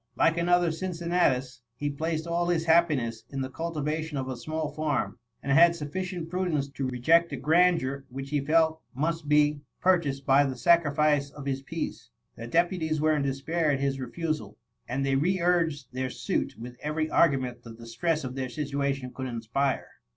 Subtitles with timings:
[0.15, 5.19] Like another Cindnnatus, he placed all his happiness in the cultivation of a small farm,
[5.43, 10.43] and had sufBdent prudence to reject a grandeur which he fdt must be purchased by
[10.43, 12.09] the sacrifice of his peace.
[12.35, 16.79] The deputies were in despair at his refusal; and they re urged their suit with
[16.81, 19.87] every argument the distress of their situation could inspire.